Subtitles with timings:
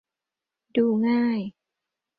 [0.75, 1.39] ดูง่าย